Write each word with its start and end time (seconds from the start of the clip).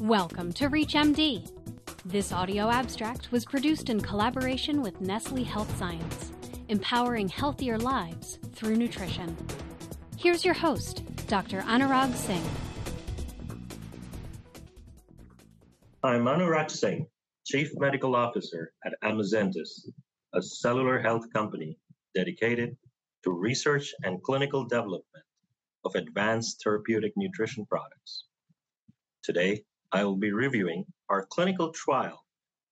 Welcome 0.00 0.52
to 0.52 0.70
ReachMD. 0.70 1.50
This 2.04 2.30
audio 2.30 2.70
abstract 2.70 3.32
was 3.32 3.44
produced 3.44 3.90
in 3.90 4.00
collaboration 4.00 4.80
with 4.80 5.00
Nestle 5.00 5.42
Health 5.42 5.76
Science, 5.76 6.30
empowering 6.68 7.26
healthier 7.26 7.78
lives 7.78 8.38
through 8.52 8.76
nutrition. 8.76 9.36
Here's 10.16 10.44
your 10.44 10.54
host, 10.54 11.02
Dr. 11.26 11.62
Anurag 11.62 12.14
Singh. 12.14 12.48
I'm 16.04 16.26
Anurag 16.26 16.70
Singh, 16.70 17.08
Chief 17.44 17.72
Medical 17.74 18.14
Officer 18.14 18.72
at 18.86 18.92
Amazentis, 19.02 19.88
a 20.32 20.40
cellular 20.40 21.00
health 21.00 21.24
company 21.32 21.76
dedicated 22.14 22.76
to 23.24 23.32
research 23.32 23.92
and 24.04 24.22
clinical 24.22 24.62
development 24.62 25.24
of 25.84 25.96
advanced 25.96 26.60
therapeutic 26.62 27.14
nutrition 27.16 27.66
products. 27.66 28.26
Today, 29.24 29.64
I 29.92 30.04
will 30.04 30.16
be 30.16 30.32
reviewing 30.32 30.84
our 31.08 31.26
clinical 31.26 31.70
trial 31.72 32.24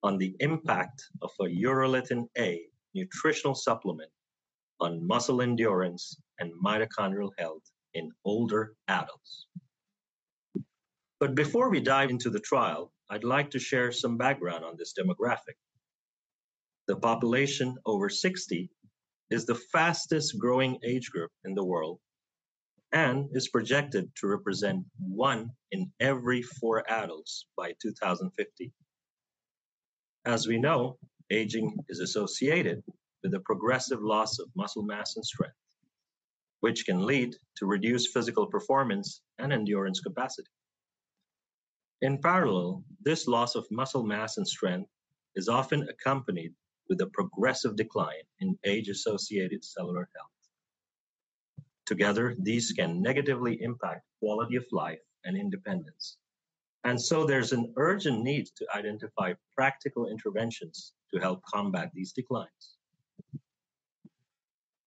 on 0.03 0.19
the 0.19 0.37
impact 0.41 1.03
of 1.23 1.31
a 1.41 1.45
urolithin 1.45 2.29
A 2.37 2.63
nutritional 2.95 3.55
supplement 3.55 4.11
on 4.81 5.07
muscle 5.07 5.41
endurance 5.41 6.21
and 6.39 6.53
mitochondrial 6.63 7.31
health 7.39 7.63
in 7.95 8.11
older 8.25 8.75
adults. 8.89 9.47
But 11.19 11.35
before 11.35 11.71
we 11.71 11.81
dive 11.81 12.11
into 12.11 12.29
the 12.29 12.41
trial, 12.41 12.93
I'd 13.09 13.25
like 13.25 13.51
to 13.53 13.59
share 13.59 13.91
some 13.93 14.19
background 14.19 14.65
on 14.65 14.77
this 14.77 14.93
demographic. 14.93 15.57
The 16.89 16.97
population 16.97 17.77
over 17.87 18.11
60 18.11 18.71
is 19.31 19.47
the 19.47 19.55
fastest 19.55 20.39
growing 20.39 20.79
age 20.85 21.11
group 21.11 21.31
in 21.45 21.55
the 21.55 21.65
world 21.65 21.99
and 22.97 23.29
is 23.33 23.49
projected 23.49 24.11
to 24.17 24.27
represent 24.27 24.83
one 24.99 25.51
in 25.71 25.93
every 26.01 26.41
four 26.41 26.83
adults 26.91 27.45
by 27.55 27.75
2050. 27.83 28.73
As 30.25 30.47
we 30.47 30.59
know, 30.59 30.97
aging 31.31 31.77
is 31.91 32.01
associated 32.01 32.83
with 33.23 33.35
a 33.35 33.41
progressive 33.41 34.01
loss 34.01 34.39
of 34.39 34.49
muscle 34.57 34.83
mass 34.83 35.17
and 35.17 35.27
strength, 35.27 35.61
which 36.61 36.87
can 36.87 37.05
lead 37.05 37.37
to 37.57 37.67
reduced 37.67 38.15
physical 38.15 38.47
performance 38.47 39.21
and 39.39 39.53
endurance 39.53 40.01
capacity. 40.01 40.49
In 42.01 42.17
parallel, 42.17 42.83
this 43.03 43.29
loss 43.29 43.57
of 43.57 43.67
muscle 43.71 44.05
mass 44.05 44.39
and 44.39 44.49
strength 44.49 44.89
is 45.35 45.51
often 45.51 45.87
accompanied 45.91 46.55
with 46.89 47.03
a 47.03 47.11
progressive 47.13 47.77
decline 47.77 48.27
in 48.41 48.59
age 48.65 48.89
associated 48.89 49.63
cellular 49.63 50.09
health. 50.17 50.36
Together, 51.87 52.35
these 52.41 52.73
can 52.73 53.01
negatively 53.01 53.63
impact 53.63 54.03
quality 54.19 54.57
of 54.57 54.65
life 54.73 54.99
and 55.25 55.37
independence. 55.37 56.19
And 56.85 57.01
so 57.01 57.25
there's 57.25 57.53
an 57.53 57.73
urgent 57.77 58.23
need 58.23 58.47
to 58.57 58.67
identify 58.75 59.35
practical 59.57 60.09
interventions 60.09 60.93
to 61.13 61.21
help 61.21 61.43
combat 61.45 61.91
these 61.95 62.13
declines. 62.13 62.77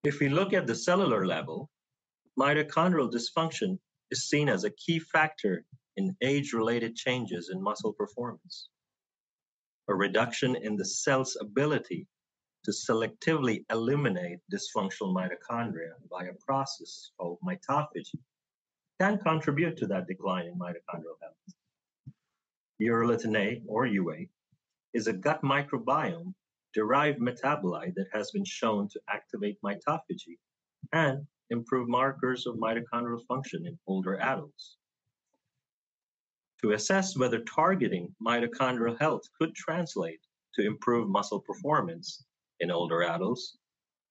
If 0.03 0.19
we 0.19 0.29
look 0.29 0.53
at 0.53 0.67
the 0.67 0.75
cellular 0.75 1.25
level, 1.25 1.69
mitochondrial 2.39 3.11
dysfunction 3.11 3.79
is 4.11 4.29
seen 4.29 4.47
as 4.47 4.63
a 4.63 4.71
key 4.71 4.99
factor 4.99 5.65
in 5.97 6.15
age 6.21 6.53
related 6.53 6.95
changes 6.95 7.49
in 7.53 7.61
muscle 7.61 7.93
performance. 7.93 8.69
A 9.89 9.95
reduction 9.95 10.55
in 10.55 10.77
the 10.77 10.85
cell's 10.85 11.37
ability 11.41 12.07
to 12.69 12.75
selectively 12.75 13.65
eliminate 13.71 14.39
dysfunctional 14.53 15.13
mitochondria 15.13 15.93
by 16.11 16.25
a 16.25 16.33
process 16.45 17.11
called 17.17 17.39
mitophagy 17.43 18.19
can 18.99 19.17
contribute 19.17 19.75
to 19.75 19.87
that 19.87 20.07
decline 20.07 20.45
in 20.45 20.53
mitochondrial 20.53 21.17
health. 21.21 22.13
Urolithin 22.79 23.35
A, 23.37 23.61
or 23.67 23.87
UA, 23.87 24.17
is 24.93 25.07
a 25.07 25.13
gut 25.13 25.41
microbiome 25.41 26.33
derived 26.73 27.19
metabolite 27.19 27.95
that 27.95 28.07
has 28.13 28.29
been 28.31 28.45
shown 28.45 28.87
to 28.89 28.99
activate 29.09 29.57
mitophagy 29.63 30.37
and 30.93 31.25
improve 31.49 31.89
markers 31.89 32.45
of 32.45 32.55
mitochondrial 32.57 33.25
function 33.27 33.65
in 33.65 33.79
older 33.87 34.19
adults. 34.19 34.77
To 36.61 36.73
assess 36.73 37.17
whether 37.17 37.39
targeting 37.39 38.13
mitochondrial 38.23 38.99
health 38.99 39.23
could 39.39 39.55
translate 39.55 40.19
to 40.53 40.65
improved 40.65 41.09
muscle 41.09 41.39
performance, 41.39 42.25
in 42.59 42.71
older 42.71 43.03
adults, 43.03 43.57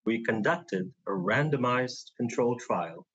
we 0.04 0.24
conducted 0.24 0.92
a 1.06 1.10
randomized 1.10 2.12
controlled 2.16 2.60
trial 2.60 3.06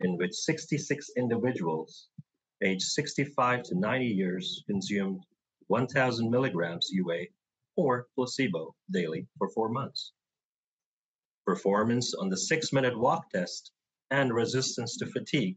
in 0.00 0.16
which 0.16 0.34
66 0.34 1.10
individuals 1.16 2.08
aged 2.62 2.82
65 2.82 3.62
to 3.64 3.78
90 3.78 4.06
years 4.06 4.64
consumed 4.66 5.22
1,000 5.66 6.30
milligrams 6.30 6.90
UA 6.92 7.24
or 7.76 8.06
placebo 8.14 8.74
daily 8.90 9.26
for 9.38 9.48
four 9.50 9.68
months. 9.68 10.12
Performance 11.46 12.14
on 12.14 12.30
the 12.30 12.36
six 12.36 12.72
minute 12.72 12.98
walk 12.98 13.28
test 13.30 13.72
and 14.10 14.32
resistance 14.32 14.96
to 14.96 15.06
fatigue 15.06 15.56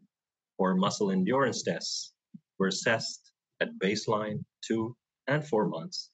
or 0.57 0.75
muscle 0.75 1.11
endurance 1.11 1.63
tests 1.63 2.13
were 2.57 2.67
assessed 2.67 3.31
at 3.61 3.77
baseline, 3.79 4.43
two, 4.61 4.95
and 5.27 5.45
four 5.47 5.67
months 5.67 6.09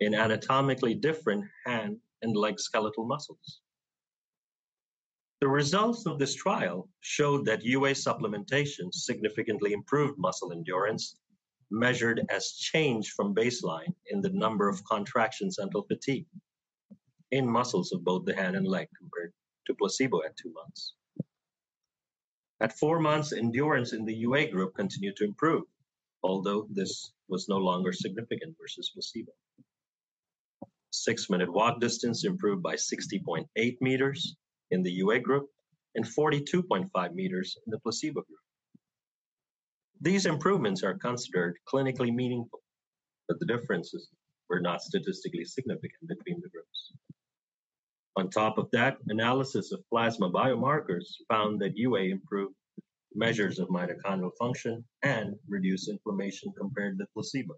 in 0.00 0.14
anatomically 0.14 0.94
different 0.94 1.44
hand 1.64 1.96
and 2.22 2.36
leg 2.36 2.58
skeletal 2.58 3.04
muscles. 3.06 3.60
The 5.40 5.48
results 5.48 6.06
of 6.06 6.18
this 6.18 6.34
trial 6.34 6.88
showed 7.00 7.44
that 7.44 7.62
UA 7.62 7.90
supplementation 7.90 8.92
significantly 8.92 9.72
improved 9.72 10.18
muscle 10.18 10.52
endurance, 10.52 11.18
measured 11.70 12.24
as 12.30 12.52
change 12.52 13.10
from 13.10 13.34
baseline 13.34 13.94
in 14.06 14.22
the 14.22 14.30
number 14.30 14.68
of 14.68 14.82
contractions 14.84 15.58
until 15.58 15.82
fatigue 15.82 16.26
in 17.32 17.46
muscles 17.46 17.92
of 17.92 18.04
both 18.04 18.24
the 18.24 18.34
hand 18.34 18.56
and 18.56 18.66
leg 18.66 18.88
compared 18.96 19.32
to 19.66 19.74
placebo 19.74 20.22
at 20.24 20.36
two 20.36 20.52
months. 20.52 20.94
At 22.60 22.78
four 22.78 23.00
months, 23.00 23.32
endurance 23.32 23.92
in 23.92 24.04
the 24.04 24.14
UA 24.14 24.48
group 24.48 24.74
continued 24.74 25.16
to 25.16 25.24
improve, 25.24 25.64
although 26.22 26.66
this 26.70 27.12
was 27.28 27.48
no 27.48 27.58
longer 27.58 27.92
significant 27.92 28.56
versus 28.58 28.90
placebo. 28.94 29.32
Six 31.04 31.28
minute 31.28 31.52
walk 31.52 31.78
distance 31.78 32.24
improved 32.24 32.62
by 32.62 32.74
60.8 32.74 33.76
meters 33.82 34.36
in 34.70 34.82
the 34.82 34.90
UA 34.90 35.20
group 35.20 35.46
and 35.94 36.04
42.5 36.04 37.14
meters 37.14 37.56
in 37.66 37.70
the 37.70 37.78
placebo 37.80 38.22
group. 38.22 38.40
These 40.00 40.24
improvements 40.24 40.82
are 40.82 40.94
considered 40.94 41.58
clinically 41.70 42.14
meaningful, 42.14 42.60
but 43.28 43.38
the 43.38 43.46
differences 43.46 44.08
were 44.48 44.60
not 44.60 44.80
statistically 44.80 45.44
significant 45.44 46.08
between 46.08 46.40
the 46.40 46.48
groups. 46.48 46.92
On 48.16 48.30
top 48.30 48.56
of 48.56 48.70
that, 48.72 48.96
analysis 49.08 49.72
of 49.72 49.86
plasma 49.90 50.30
biomarkers 50.30 51.08
found 51.28 51.60
that 51.60 51.76
UA 51.76 52.04
improved 52.04 52.54
measures 53.14 53.58
of 53.58 53.68
mitochondrial 53.68 54.30
function 54.38 54.82
and 55.02 55.34
reduced 55.46 55.90
inflammation 55.90 56.52
compared 56.58 56.98
to 56.98 57.06
placebo. 57.12 57.54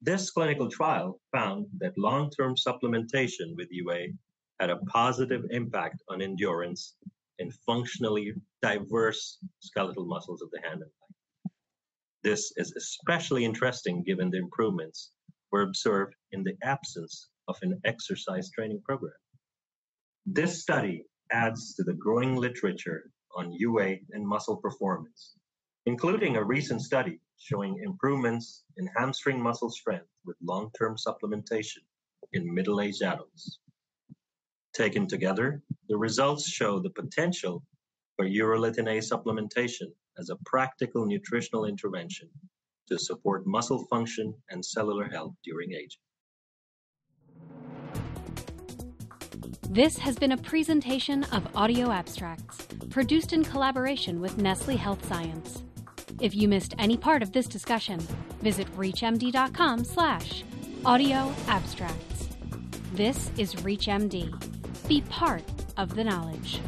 This 0.00 0.30
clinical 0.30 0.70
trial 0.70 1.20
found 1.32 1.66
that 1.78 1.98
long-term 1.98 2.54
supplementation 2.54 3.56
with 3.56 3.68
UA 3.70 4.08
had 4.60 4.70
a 4.70 4.78
positive 4.86 5.44
impact 5.50 6.02
on 6.08 6.22
endurance 6.22 6.94
in 7.38 7.50
functionally 7.50 8.32
diverse 8.62 9.38
skeletal 9.60 10.06
muscles 10.06 10.40
of 10.40 10.50
the 10.50 10.60
hand 10.60 10.82
and 10.82 10.90
leg. 11.00 11.52
This 12.22 12.52
is 12.56 12.72
especially 12.76 13.44
interesting 13.44 14.02
given 14.04 14.30
the 14.30 14.38
improvements 14.38 15.10
were 15.50 15.62
observed 15.62 16.14
in 16.32 16.44
the 16.44 16.56
absence 16.62 17.28
of 17.48 17.56
an 17.62 17.80
exercise 17.84 18.50
training 18.50 18.82
program. 18.84 19.12
This 20.26 20.62
study 20.62 21.06
adds 21.32 21.74
to 21.74 21.82
the 21.82 21.94
growing 21.94 22.36
literature 22.36 23.10
on 23.36 23.52
UA 23.52 23.96
and 24.12 24.26
muscle 24.26 24.56
performance, 24.56 25.34
including 25.86 26.36
a 26.36 26.44
recent 26.44 26.82
study 26.82 27.20
showing 27.38 27.80
improvements 27.84 28.64
in 28.76 28.88
hamstring 28.96 29.40
muscle 29.40 29.70
strength 29.70 30.08
with 30.24 30.36
long-term 30.42 30.96
supplementation 30.96 31.78
in 32.32 32.52
middle-aged 32.52 33.02
adults. 33.02 33.60
Taken 34.74 35.06
together, 35.06 35.62
the 35.88 35.96
results 35.96 36.48
show 36.48 36.78
the 36.78 36.90
potential 36.90 37.62
for 38.16 38.26
urolithin 38.26 38.88
A 38.88 38.98
supplementation 38.98 39.86
as 40.18 40.30
a 40.30 40.36
practical 40.44 41.06
nutritional 41.06 41.64
intervention 41.64 42.28
to 42.88 42.98
support 42.98 43.46
muscle 43.46 43.86
function 43.86 44.34
and 44.50 44.64
cellular 44.64 45.08
health 45.08 45.34
during 45.44 45.72
aging. 45.72 46.00
This 49.70 49.98
has 49.98 50.16
been 50.16 50.32
a 50.32 50.36
presentation 50.36 51.24
of 51.24 51.46
audio 51.54 51.90
abstracts 51.90 52.66
produced 52.90 53.32
in 53.32 53.44
collaboration 53.44 54.20
with 54.20 54.38
Nestle 54.38 54.76
Health 54.76 55.06
Science. 55.06 55.62
If 56.20 56.34
you 56.34 56.48
missed 56.48 56.74
any 56.78 56.96
part 56.96 57.22
of 57.22 57.32
this 57.32 57.46
discussion, 57.46 57.98
visit 58.42 58.66
reachmd.com 58.76 59.84
slash 59.84 60.44
audio 60.84 61.32
abstracts. 61.46 62.28
This 62.92 63.30
is 63.38 63.54
ReachMD. 63.56 64.88
Be 64.88 65.02
part 65.02 65.44
of 65.76 65.94
the 65.94 66.04
knowledge. 66.04 66.60